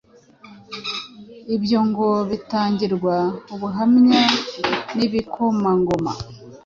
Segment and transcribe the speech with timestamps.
[1.55, 3.15] Ibyo ngo bitangirwa
[3.53, 4.21] ubuhamya
[4.97, 6.11] n’ibikomangoma